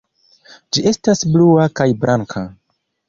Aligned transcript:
Ĝi 0.77 0.83
estas 0.91 1.21
blua 1.35 1.67
kaj 1.81 1.89
blanka. 2.05 2.47